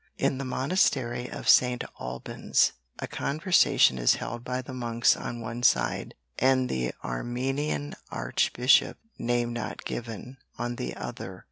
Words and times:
In 0.17 0.39
the 0.39 0.45
monastery 0.45 1.29
of 1.29 1.47
St. 1.47 1.83
Albans 1.99 2.71
a 2.97 3.05
conversation 3.05 3.99
is 3.99 4.15
held 4.15 4.43
by 4.43 4.63
the 4.63 4.73
monks 4.73 5.15
on 5.15 5.41
one 5.41 5.61
side 5.61 6.15
and 6.39 6.69
the 6.69 6.91
Armenian 7.03 7.93
Archbishop 8.09 8.97
name 9.19 9.53
not 9.53 9.85
given, 9.85 10.37
on 10.57 10.77
the 10.77 10.95
other. 10.95 11.39